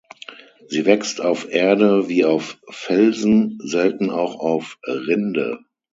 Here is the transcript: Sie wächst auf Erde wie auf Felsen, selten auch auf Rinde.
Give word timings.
Sie 0.67 0.87
wächst 0.87 1.21
auf 1.21 1.47
Erde 1.53 2.09
wie 2.09 2.25
auf 2.25 2.57
Felsen, 2.71 3.59
selten 3.61 4.09
auch 4.09 4.39
auf 4.39 4.79
Rinde. 4.87 5.59